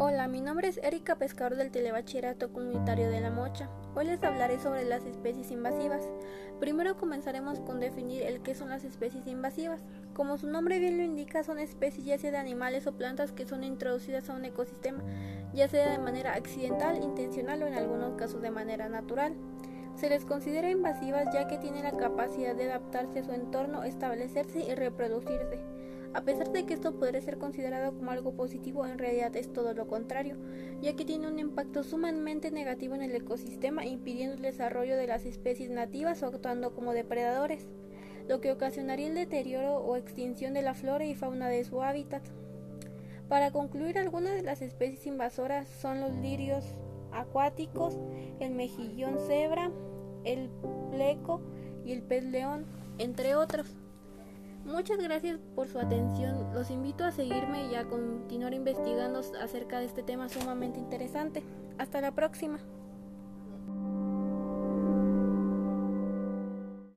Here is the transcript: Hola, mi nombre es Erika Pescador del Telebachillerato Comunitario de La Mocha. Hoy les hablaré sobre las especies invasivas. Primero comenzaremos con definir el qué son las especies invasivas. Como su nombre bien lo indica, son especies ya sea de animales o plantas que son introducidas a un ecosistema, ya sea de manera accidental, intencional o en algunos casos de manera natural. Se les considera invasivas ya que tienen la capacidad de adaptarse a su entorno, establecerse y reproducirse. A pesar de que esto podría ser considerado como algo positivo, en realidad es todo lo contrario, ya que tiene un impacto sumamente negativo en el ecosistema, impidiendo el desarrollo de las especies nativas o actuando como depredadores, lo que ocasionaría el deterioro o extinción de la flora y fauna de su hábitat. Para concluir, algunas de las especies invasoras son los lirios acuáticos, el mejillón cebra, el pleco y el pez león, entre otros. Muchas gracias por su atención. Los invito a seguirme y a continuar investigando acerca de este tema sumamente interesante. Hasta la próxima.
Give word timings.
Hola, 0.00 0.28
mi 0.28 0.40
nombre 0.40 0.68
es 0.68 0.78
Erika 0.84 1.16
Pescador 1.16 1.56
del 1.56 1.72
Telebachillerato 1.72 2.52
Comunitario 2.52 3.10
de 3.10 3.20
La 3.20 3.32
Mocha. 3.32 3.68
Hoy 3.96 4.04
les 4.04 4.22
hablaré 4.22 4.60
sobre 4.60 4.84
las 4.84 5.04
especies 5.04 5.50
invasivas. 5.50 6.08
Primero 6.60 6.96
comenzaremos 6.96 7.58
con 7.58 7.80
definir 7.80 8.22
el 8.22 8.40
qué 8.40 8.54
son 8.54 8.68
las 8.68 8.84
especies 8.84 9.26
invasivas. 9.26 9.82
Como 10.14 10.38
su 10.38 10.46
nombre 10.46 10.78
bien 10.78 10.98
lo 10.98 11.02
indica, 11.02 11.42
son 11.42 11.58
especies 11.58 12.06
ya 12.06 12.16
sea 12.16 12.30
de 12.30 12.36
animales 12.36 12.86
o 12.86 12.96
plantas 12.96 13.32
que 13.32 13.44
son 13.44 13.64
introducidas 13.64 14.30
a 14.30 14.34
un 14.34 14.44
ecosistema, 14.44 15.02
ya 15.52 15.66
sea 15.66 15.90
de 15.90 15.98
manera 15.98 16.34
accidental, 16.34 17.02
intencional 17.02 17.60
o 17.64 17.66
en 17.66 17.74
algunos 17.74 18.14
casos 18.14 18.40
de 18.40 18.52
manera 18.52 18.88
natural. 18.88 19.34
Se 19.96 20.08
les 20.08 20.24
considera 20.24 20.70
invasivas 20.70 21.26
ya 21.34 21.48
que 21.48 21.58
tienen 21.58 21.82
la 21.82 21.96
capacidad 21.96 22.54
de 22.54 22.70
adaptarse 22.70 23.18
a 23.18 23.24
su 23.24 23.32
entorno, 23.32 23.82
establecerse 23.82 24.60
y 24.60 24.76
reproducirse. 24.76 25.58
A 26.18 26.22
pesar 26.22 26.50
de 26.50 26.66
que 26.66 26.74
esto 26.74 26.98
podría 26.98 27.20
ser 27.20 27.38
considerado 27.38 27.96
como 27.96 28.10
algo 28.10 28.32
positivo, 28.32 28.84
en 28.84 28.98
realidad 28.98 29.36
es 29.36 29.52
todo 29.52 29.72
lo 29.72 29.86
contrario, 29.86 30.36
ya 30.82 30.96
que 30.96 31.04
tiene 31.04 31.28
un 31.28 31.38
impacto 31.38 31.84
sumamente 31.84 32.50
negativo 32.50 32.96
en 32.96 33.02
el 33.02 33.14
ecosistema, 33.14 33.86
impidiendo 33.86 34.34
el 34.34 34.42
desarrollo 34.42 34.96
de 34.96 35.06
las 35.06 35.24
especies 35.26 35.70
nativas 35.70 36.20
o 36.24 36.26
actuando 36.26 36.74
como 36.74 36.92
depredadores, 36.92 37.68
lo 38.26 38.40
que 38.40 38.50
ocasionaría 38.50 39.06
el 39.06 39.14
deterioro 39.14 39.76
o 39.76 39.94
extinción 39.94 40.54
de 40.54 40.62
la 40.62 40.74
flora 40.74 41.04
y 41.04 41.14
fauna 41.14 41.48
de 41.48 41.62
su 41.62 41.84
hábitat. 41.84 42.24
Para 43.28 43.52
concluir, 43.52 43.96
algunas 43.96 44.34
de 44.34 44.42
las 44.42 44.60
especies 44.60 45.06
invasoras 45.06 45.68
son 45.68 46.00
los 46.00 46.12
lirios 46.16 46.64
acuáticos, 47.12 47.96
el 48.40 48.56
mejillón 48.56 49.20
cebra, 49.28 49.70
el 50.24 50.50
pleco 50.90 51.42
y 51.84 51.92
el 51.92 52.02
pez 52.02 52.24
león, 52.24 52.66
entre 52.98 53.36
otros. 53.36 53.76
Muchas 54.68 54.98
gracias 54.98 55.38
por 55.54 55.66
su 55.66 55.78
atención. 55.78 56.52
Los 56.52 56.70
invito 56.70 57.02
a 57.02 57.10
seguirme 57.10 57.68
y 57.72 57.74
a 57.74 57.86
continuar 57.86 58.52
investigando 58.52 59.20
acerca 59.40 59.80
de 59.80 59.86
este 59.86 60.02
tema 60.02 60.28
sumamente 60.28 60.78
interesante. 60.78 61.42
Hasta 61.78 62.02
la 62.02 62.12
próxima. 62.14 62.58